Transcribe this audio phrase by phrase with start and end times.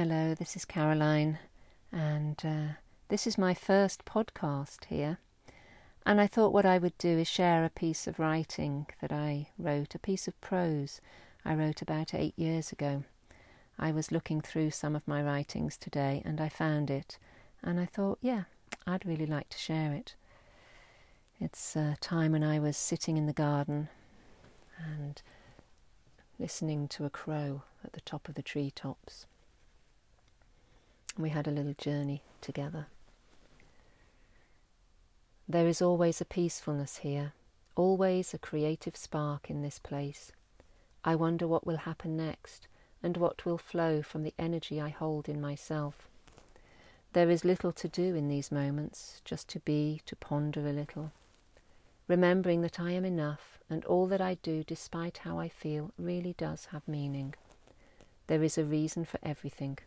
[0.00, 1.40] Hello, this is Caroline,
[1.90, 2.74] and uh,
[3.08, 5.18] this is my first podcast here.
[6.06, 9.48] And I thought what I would do is share a piece of writing that I
[9.58, 11.00] wrote, a piece of prose
[11.44, 13.02] I wrote about eight years ago.
[13.76, 17.18] I was looking through some of my writings today and I found it,
[17.60, 18.44] and I thought, yeah,
[18.86, 20.14] I'd really like to share it.
[21.40, 23.88] It's a time when I was sitting in the garden
[24.78, 25.20] and
[26.38, 28.70] listening to a crow at the top of the tree
[31.18, 32.86] tops we had a little journey together.
[35.48, 37.32] There is always a peacefulness here,
[37.76, 40.32] always a creative spark in this place.
[41.04, 42.68] I wonder what will happen next
[43.02, 46.08] and what will flow from the energy I hold in myself.
[47.14, 51.10] There is little to do in these moments, just to be, to ponder a little,
[52.06, 56.34] remembering that I am enough and all that I do, despite how I feel, really
[56.36, 57.34] does have meaning.
[58.26, 59.78] There is a reason for everything.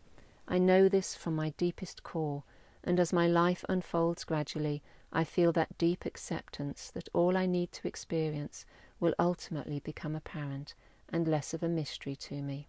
[0.48, 2.44] I know this from my deepest core,
[2.84, 7.72] and as my life unfolds gradually, I feel that deep acceptance that all I need
[7.72, 8.64] to experience
[8.98, 10.74] will ultimately become apparent
[11.08, 12.68] and less of a mystery to me.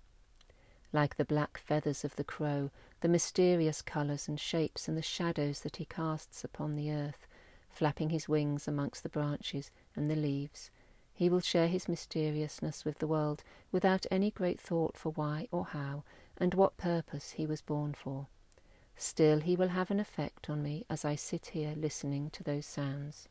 [0.91, 2.69] Like the black feathers of the crow,
[3.01, 7.27] the mysterious colours and shapes and the shadows that he casts upon the earth,
[7.69, 10.69] flapping his wings amongst the branches and the leaves,
[11.13, 15.65] he will share his mysteriousness with the world without any great thought for why or
[15.65, 16.03] how,
[16.37, 18.27] and what purpose he was born for.
[18.95, 22.65] Still, he will have an effect on me as I sit here listening to those
[22.65, 23.27] sounds.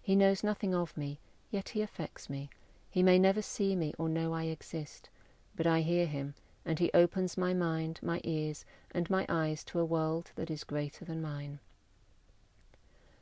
[0.00, 1.18] He knows nothing of me,
[1.50, 2.50] yet he affects me.
[2.88, 5.10] He may never see me or know I exist,
[5.54, 9.78] but I hear him, and he opens my mind, my ears, and my eyes to
[9.78, 11.60] a world that is greater than mine.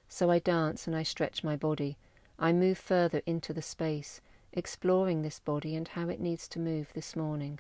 [0.08, 1.96] So I dance and I stretch my body.
[2.38, 4.20] I move further into the space,
[4.52, 7.58] exploring this body and how it needs to move this morning,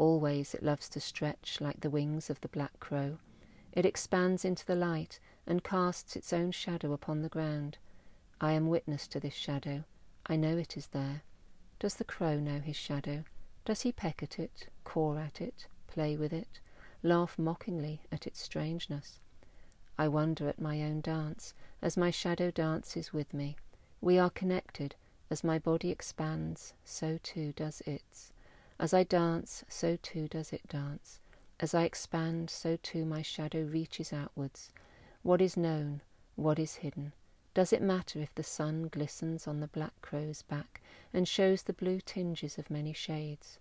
[0.00, 3.18] Always it loves to stretch like the wings of the black crow.
[3.74, 7.76] It expands into the light and casts its own shadow upon the ground.
[8.40, 9.84] I am witness to this shadow.
[10.24, 11.20] I know it is there.
[11.78, 13.24] Does the crow know his shadow?
[13.66, 16.60] Does he peck at it, caw at it, play with it,
[17.02, 19.20] laugh mockingly at its strangeness?
[19.98, 21.52] I wonder at my own dance
[21.82, 23.58] as my shadow dances with me.
[24.00, 24.94] We are connected.
[25.28, 28.32] As my body expands, so too does its.
[28.80, 31.20] As I dance, so too does it dance.
[31.60, 34.72] As I expand, so too my shadow reaches outwards.
[35.22, 36.00] What is known,
[36.34, 37.12] what is hidden?
[37.52, 40.80] Does it matter if the sun glistens on the black crow's back
[41.12, 43.58] and shows the blue tinges of many shades?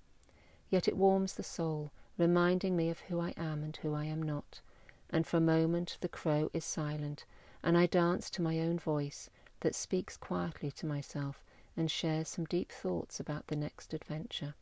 [0.70, 4.24] Yet it warms the soul, reminding me of who I am and who I am
[4.24, 4.62] not.
[5.10, 7.26] And for a moment the crow is silent,
[7.62, 9.30] and I dance to my own voice
[9.60, 11.44] that speaks quietly to myself
[11.76, 14.56] and shares some deep thoughts about the next adventure.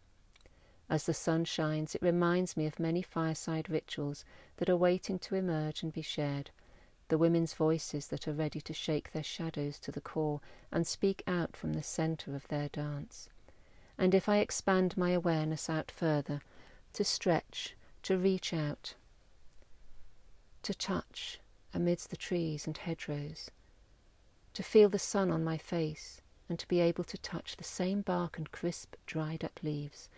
[0.89, 4.23] As the sun shines, it reminds me of many fireside rituals
[4.57, 6.51] that are waiting to emerge and be shared,
[7.09, 10.39] the women's voices that are ready to shake their shadows to the core
[10.71, 13.29] and speak out from the centre of their dance.
[13.97, 16.41] And if I expand my awareness out further,
[16.93, 18.95] to stretch, to reach out,
[20.63, 21.39] to touch
[21.73, 23.51] amidst the trees and hedgerows,
[24.53, 28.01] to feel the sun on my face, and to be able to touch the same
[28.01, 30.09] bark and crisp, dried up leaves,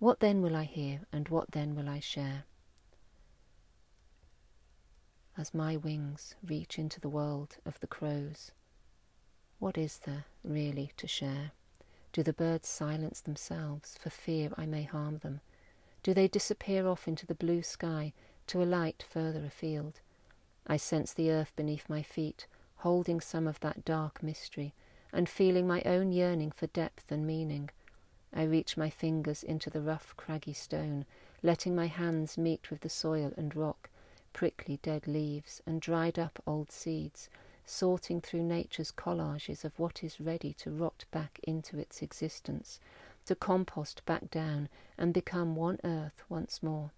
[0.00, 2.44] what then will I hear, and what then will I share?
[5.36, 8.50] As my wings reach into the world of the crows,
[9.58, 11.52] what is there really to share?
[12.14, 15.42] Do the birds silence themselves for fear I may harm them?
[16.02, 18.14] Do they disappear off into the blue sky
[18.46, 20.00] to alight further afield?
[20.66, 22.46] I sense the earth beneath my feet,
[22.76, 24.72] holding some of that dark mystery,
[25.12, 27.68] and feeling my own yearning for depth and meaning.
[28.32, 31.04] I reach my fingers into the rough, craggy stone,
[31.42, 33.90] letting my hands meet with the soil and rock,
[34.32, 37.28] prickly dead leaves and dried up old seeds,
[37.64, 42.80] sorting through nature's collages of what is ready to rot back into its existence,
[43.26, 46.90] to compost back down and become one earth once more.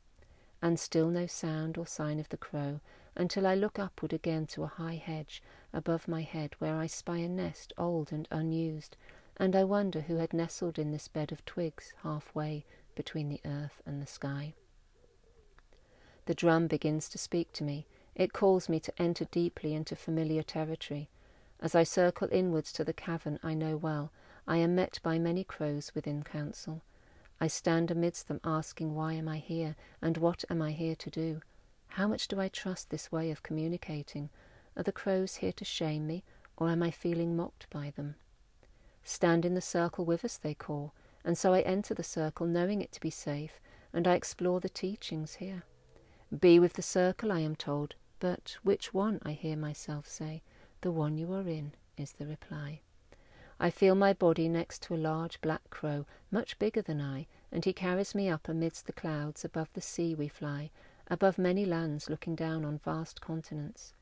[0.61, 2.81] And still no sound or sign of the crow
[3.17, 5.43] until I look upward again to a high hedge
[5.73, 8.97] above my head where I spy a nest old and unused,
[9.37, 12.65] and I wonder who had nestled in this bed of twigs halfway
[12.95, 14.55] between the earth and the sky.
[16.27, 17.87] The drum begins to speak to me.
[18.15, 21.09] It calls me to enter deeply into familiar territory.
[21.61, 24.13] As I circle inwards to the cavern I know well,
[24.47, 26.83] I am met by many crows within council.
[27.41, 31.11] I stand amidst them asking why am I here, and what am I here to
[31.11, 31.41] do?
[31.89, 34.31] How much do I trust this way of communicating?
[34.77, 36.23] Are the crows here to shame me,
[36.57, 38.15] or am I feeling mocked by them?
[39.05, 40.93] Stand in the circle with us, they call,
[41.25, 43.61] and so I enter the circle knowing it to be safe,
[43.93, 45.65] and I explore the teachings here.
[46.39, 50.43] Be with the circle, I am told, but which one, I hear myself say?
[50.81, 52.81] The one you are in, is the reply.
[53.61, 57.65] I feel my body next to a large black crow, much bigger than I, and
[57.65, 60.71] he carries me up amidst the clouds, above the sea we fly,
[61.09, 63.95] above many lands looking down on vast continents.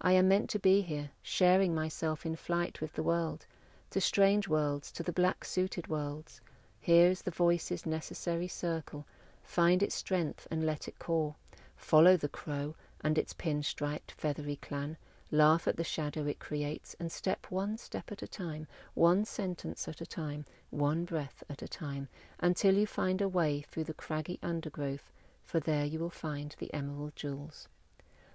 [0.00, 3.46] I am meant to be here, sharing myself in flight with the world,
[3.90, 6.40] to strange worlds, to the black suited worlds.
[6.80, 9.06] Here is the voice's necessary circle.
[9.42, 11.36] Find its strength and let it call.
[11.76, 14.96] Follow the crow and its pin-striped feathery clan.
[15.30, 19.88] Laugh at the shadow it creates and step one step at a time, one sentence
[19.88, 22.08] at a time, one breath at a time,
[22.38, 25.10] until you find a way through the craggy undergrowth,
[25.42, 27.68] for there you will find the emerald jewels.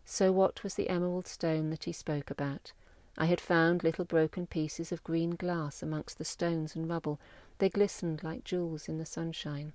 [0.04, 2.74] So what was the emerald stone that he spoke about?
[3.22, 7.20] I had found little broken pieces of green glass amongst the stones and rubble.
[7.58, 9.74] They glistened like jewels in the sunshine.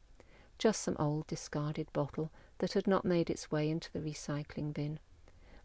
[0.57, 4.99] Just some old discarded bottle that had not made its way into the recycling bin.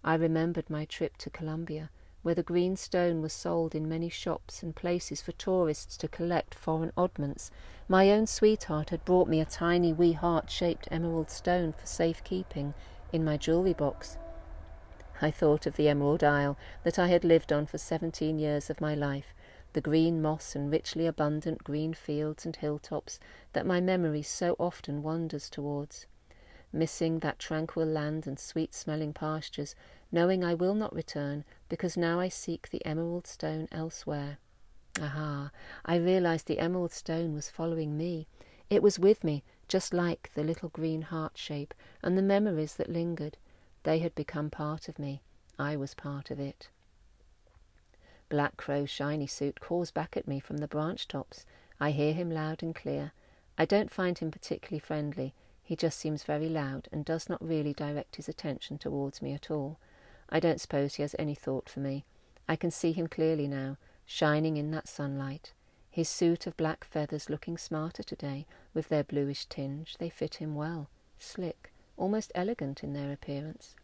[0.04, 1.90] I remembered my trip to Colombia,
[2.22, 6.56] where the green stone was sold in many shops and places for tourists to collect
[6.56, 7.50] foreign oddments.
[7.88, 12.74] My own sweetheart had brought me a tiny wee heart-shaped emerald stone for safekeeping
[13.14, 14.18] in my jewellery box.
[15.21, 18.80] I thought of the Emerald Isle that I had lived on for seventeen years of
[18.80, 19.33] my life,
[19.74, 23.19] the green moss and richly abundant green fields and hilltops
[23.51, 26.06] that my memory so often wanders towards.
[26.71, 29.75] Missing that tranquil land and sweet smelling pastures,
[30.10, 34.38] knowing I will not return, because now I seek the emerald stone elsewhere.
[35.01, 35.51] Aha!
[35.83, 38.27] I realized the emerald stone was following me.
[38.69, 42.89] It was with me, just like the little green heart shape and the memories that
[42.89, 43.38] lingered.
[43.84, 45.22] They had become part of me.
[45.58, 46.70] I was part of it.
[48.30, 51.46] Black Crow's shiny suit calls back at me from the branch tops.
[51.80, 53.14] I hear him loud and clear.
[53.58, 55.34] I don't find him particularly friendly.
[55.64, 59.50] He just seems very loud and does not really direct his attention towards me at
[59.50, 59.80] all.
[60.30, 62.06] I don't suppose he has any thought for me.
[62.48, 65.54] I can see him clearly now, shining in that sunlight.
[65.90, 69.98] His suit of black feathers looking smarter today, with their bluish tinge.
[69.98, 73.75] They fit him well, slick, almost elegant in their appearance.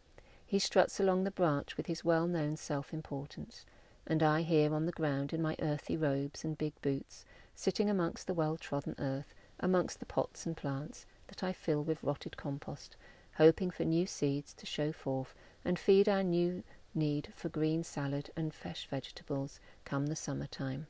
[0.46, 3.66] He struts along the branch with his well-known self-importance,
[4.06, 8.26] and I here on the ground in my earthy robes and big boots, sitting amongst
[8.26, 12.96] the well-trodden earth, amongst the pots and plants that I fill with rotted compost,
[13.34, 15.34] hoping for new seeds to show forth
[15.64, 16.62] and feed our new
[16.94, 20.86] need for green salad and fresh vegetables come the summer time.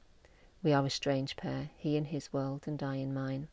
[0.63, 3.49] We are a strange pair, he in his world and I in mine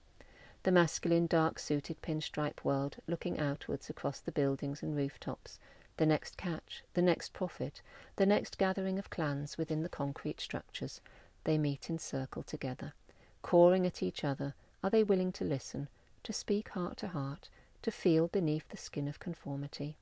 [0.63, 5.59] the masculine dark-suited pinstripe world looking outwards across the buildings and rooftops,
[5.97, 7.81] the next catch, the next profit,
[8.15, 11.01] the next gathering of clans within the concrete structures.
[11.43, 12.93] They meet in circle together.
[13.41, 15.89] Cawing at each other, are they willing to listen,
[16.23, 17.49] to speak heart to heart,
[17.81, 19.97] to feel beneath the skin of conformity?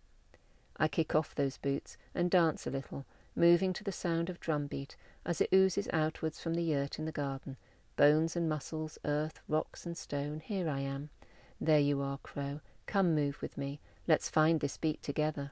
[0.77, 3.05] I kick off those boots and dance a little,
[3.35, 7.05] moving to the sound of drum beat as it oozes outwards from the yurt in
[7.05, 7.57] the garden,
[8.01, 11.11] Bones and muscles, earth, rocks and stone, here I am.
[11.59, 12.59] There you are, Crow.
[12.87, 13.79] Come move with me.
[14.07, 15.51] Let's find this beat together.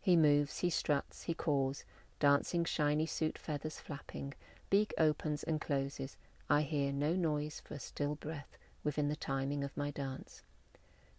[0.00, 1.84] He moves, he struts, he caws,
[2.18, 4.32] dancing shiny suit feathers flapping.
[4.70, 6.16] Beak opens and closes.
[6.48, 10.40] I hear no noise for a still breath within the timing of my dance.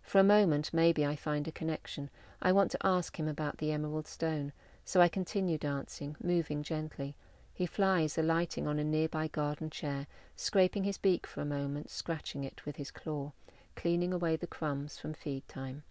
[0.02, 2.10] For a moment, maybe I find a connection.
[2.42, 4.54] I want to ask him about the emerald stone,
[4.84, 7.16] so I continue dancing, moving gently.
[7.54, 12.44] He flies, alighting on a nearby garden chair, scraping his beak for a moment, scratching
[12.44, 13.34] it with his claw,
[13.76, 15.84] cleaning away the crumbs from feed time.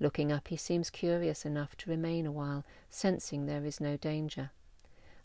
[0.00, 4.50] Looking up, he seems curious enough to remain a while, sensing there is no danger.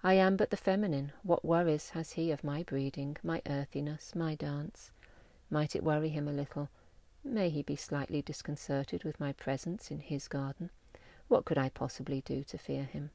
[0.04, 1.12] I am but the feminine.
[1.24, 4.92] What worries has he of my breeding, my earthiness, my dance?
[5.50, 6.70] Might it worry him a little?
[7.24, 10.70] May he be slightly disconcerted with my presence in his garden?
[11.28, 13.10] What could I possibly do to fear him?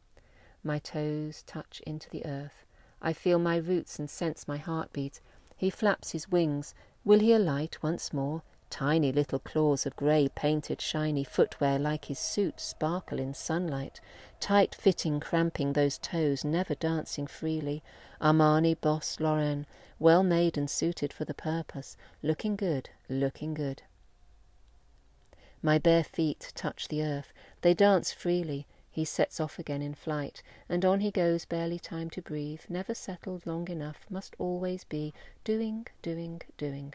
[0.67, 2.65] My toes touch into the earth.
[3.03, 5.21] I feel my roots and sense my heartbeat.
[5.57, 6.75] He flaps his wings.
[7.05, 8.43] Will he alight once more?
[8.71, 14.01] Tiny little claws of grey painted shiny footwear like his suit sparkle in sunlight,
[14.41, 17.83] tight fitting cramping those toes never dancing freely.
[18.21, 19.67] Armani Boss Lauren,
[19.99, 23.83] well made and suited for the purpose, looking good, looking good.
[25.63, 27.33] My bare feet touch the earth.
[27.61, 28.67] They dance freely.
[28.95, 32.95] He sets off again in flight, and on he goes, barely time to breathe, never
[32.95, 36.95] settled long enough, must always be doing, doing, doing.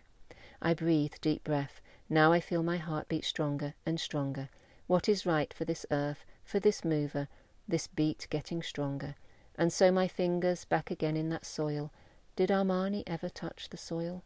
[0.62, 1.82] I breathe deep breath.
[2.10, 4.48] Now I feel my heart beat stronger and stronger.
[4.88, 7.28] What is right for this earth, for this mover,
[7.68, 9.16] this beat getting stronger.
[9.58, 11.92] And so my fingers back again in that soil.
[12.38, 14.24] Did Armani ever touch the soil?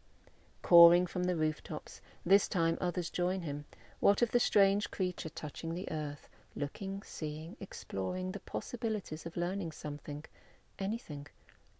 [0.62, 3.65] Cawing from the rooftops, this time others join him.
[4.00, 6.30] What of the strange creature touching the earth?
[6.55, 10.24] Looking, seeing, exploring the possibilities of learning something,
[10.79, 11.27] anything.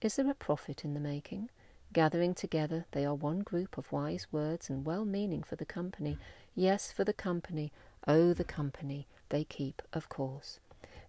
[0.01, 1.50] Is there a profit in the making?
[1.94, 6.18] Gathering together, they are one group of wise words and well meaning for the company.
[6.56, 7.72] Yes, for the company.
[8.08, 10.60] Oh, the company they keep, of course.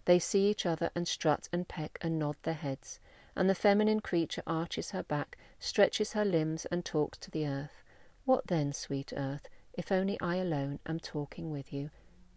[0.05, 2.99] They see each other and strut and peck and nod their heads,
[3.35, 7.83] and the feminine creature arches her back, stretches her limbs, and talks to the earth.
[8.25, 11.89] What then, sweet earth, if only I alone am talking with you?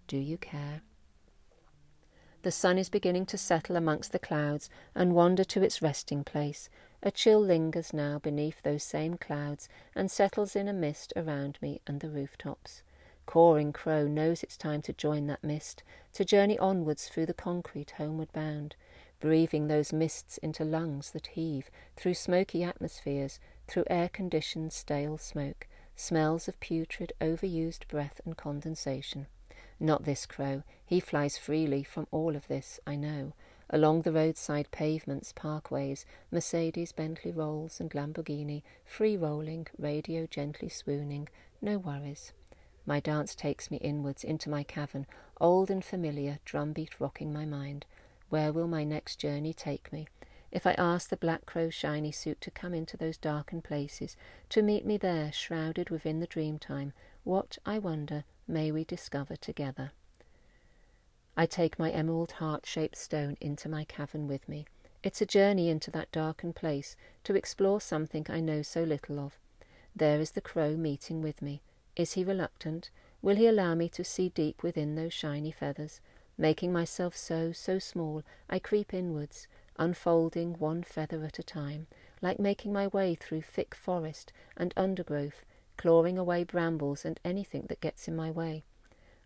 [0.07, 0.81] Do you care?
[2.43, 6.69] The sun is beginning to settle amongst the clouds and wander to its resting place.
[7.03, 11.81] A chill lingers now beneath those same clouds and settles in a mist around me
[11.87, 12.83] and the rooftops.
[13.27, 17.91] Cawing crow knows it's time to join that mist, to journey onwards through the concrete
[17.99, 18.77] homeward bound,
[19.21, 25.67] breathing those mists into lungs that heave, through smoky atmospheres, through air-conditioned stale smoke,
[25.97, 29.27] smells of putrid, overused breath and condensation.
[29.81, 30.63] Not this crow.
[30.85, 33.33] He flies freely from all of this, I know.
[33.71, 41.29] Along the roadside pavements, parkways, Mercedes, Bentley Rolls, and Lamborghini, free rolling, radio gently swooning,
[41.61, 42.33] no worries.
[42.87, 45.07] My dance takes me inwards into my cavern,
[45.41, 47.85] old and familiar, drumbeat rocking my mind.
[48.31, 50.09] Where will my next journey take me?
[50.51, 54.17] If I ask the black crow shiny suit to come into those darkened places,
[54.49, 56.95] to meet me there, shrouded within the dream time,
[57.25, 59.93] what, I wonder, may we discover together?
[61.37, 64.67] I take my emerald heart-shaped stone into my cavern with me.
[65.03, 69.39] It's a journey into that darkened place, to explore something I know so little of.
[69.95, 71.63] There is the crow meeting with me.
[71.95, 72.91] Is he reluctant?
[73.23, 76.01] Will he allow me to see deep within those shiny feathers?
[76.37, 81.87] Making myself so, so small, I creep inwards, unfolding one feather at a time,
[82.21, 85.45] like making my way through thick forest and undergrowth,
[85.79, 88.65] clawing away brambles and anything that gets in my way.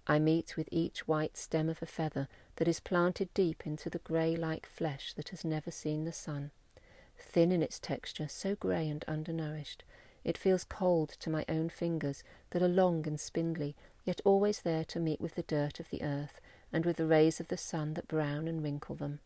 [0.07, 3.99] I meet with each white stem of a feather that is planted deep into the
[3.99, 6.51] grey-like flesh that has never seen the sun.
[7.19, 9.83] Thin in its texture, so grey and undernourished,
[10.25, 14.85] it feels cold to my own fingers that are long and spindly, yet always there
[14.85, 16.41] to meet with the dirt of the earth
[16.73, 19.21] and with the rays of the sun that brown and wrinkle them.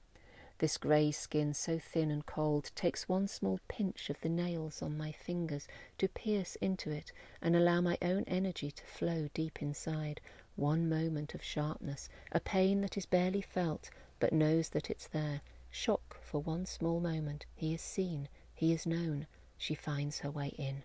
[0.59, 4.97] This grey skin, so thin and cold, takes one small pinch of the nails on
[4.97, 10.21] my fingers to pierce into it and allow my own energy to flow deep inside.
[10.55, 15.43] One moment of sharpness, a pain that is barely felt, but knows that it's there.
[15.71, 17.45] Shock for one small moment.
[17.55, 19.27] He is seen, he is known
[19.59, 20.85] she finds her way in.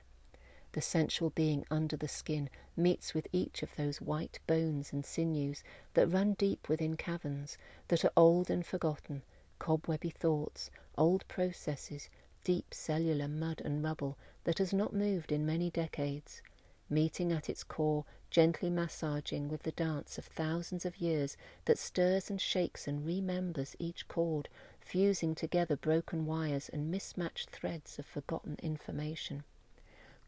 [0.74, 5.64] The sensual being under the skin meets with each of those white bones and sinews
[5.94, 9.24] that run deep within caverns, that are old and forgotten,
[9.62, 12.10] cobwebby thoughts, old processes,
[12.44, 16.42] deep cellular mud and rubble that has not moved in many decades,
[16.90, 22.28] meeting at its core, gently massaging with the dance of thousands of years that stirs
[22.32, 24.50] and shakes and remembers each chord,
[24.80, 29.44] fusing together broken wires and mismatched threads of forgotten information.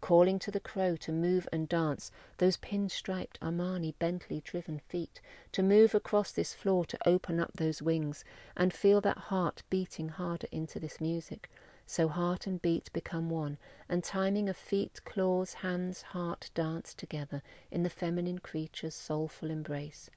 [0.04, 5.22] Calling to the crow to move and dance, those pin-striped Armani Bentley driven feet,
[5.54, 8.26] to move across this floor to open up those wings,
[8.58, 11.50] and feel that heart beating harder into this music.
[11.86, 13.58] So heart and beat become one,
[13.88, 17.42] and timing of feet, claws, hands, heart dance together
[17.72, 20.10] in the feminine creature's soulful embrace.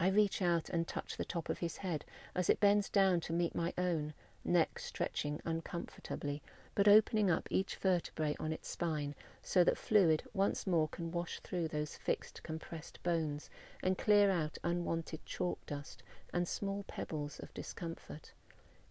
[0.00, 3.32] I reach out and touch the top of his head as it bends down to
[3.32, 4.12] meet my own,
[4.44, 6.42] neck stretching uncomfortably,
[6.74, 11.40] but opening up each vertebrae on its spine so that fluid once more can wash
[11.40, 13.50] through those fixed, compressed bones
[13.82, 18.32] and clear out unwanted chalk dust and small pebbles of discomfort.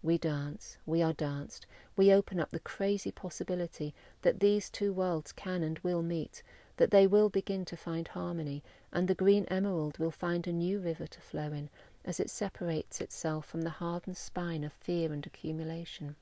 [0.01, 1.65] We dance, we are danced,
[1.97, 6.41] we open up the crazy possibility that these two worlds can and will meet,
[6.77, 10.79] that they will begin to find harmony, and the green emerald will find a new
[10.79, 11.69] river to flow in
[12.05, 16.15] as it separates itself from the hardened spine of fear and accumulation.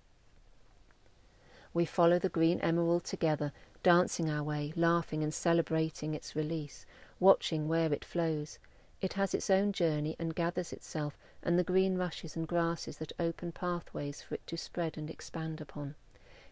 [1.78, 3.54] We follow the green emerald together,
[3.84, 6.88] dancing our way, laughing and celebrating its release,
[7.20, 8.58] watching where it flows.
[9.00, 13.14] It has its own journey and gathers itself and the green rushes and grasses that
[13.20, 15.94] open pathways for it to spread and expand upon.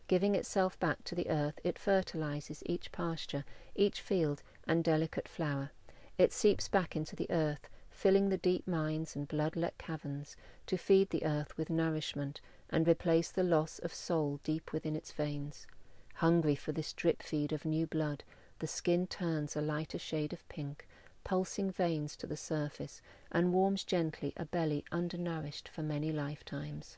[0.07, 5.71] Giving itself back to the earth, it fertilizes each pasture, each field and delicate flower.
[6.19, 11.09] It seeps back into the earth, filling the deep mines and bloodlet caverns, to feed
[11.09, 15.67] the earth with nourishment and replace the loss of soul deep within its veins.
[16.15, 18.23] Hungry for this drip feed of new blood,
[18.59, 20.87] the skin turns a lighter shade of pink,
[21.23, 26.97] pulsing veins to the surface, and warms gently a belly undernourished for many lifetimes.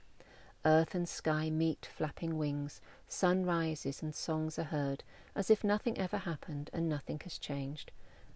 [0.66, 5.04] Earth and sky meet flapping wings, sun rises and songs are heard,
[5.36, 7.92] as if nothing ever happened and nothing has changed.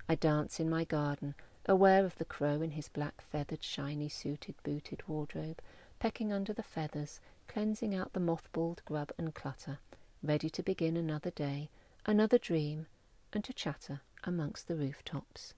[0.07, 1.35] I dance in my garden,
[1.65, 5.61] aware of the crow in his black feathered, shiny suited, booted wardrobe,
[6.01, 9.77] pecking under the feathers, cleansing out the mothballed grub and clutter,
[10.23, 11.69] ready to begin another day,
[12.07, 12.87] another dream,
[13.31, 15.53] and to chatter amongst the rooftops.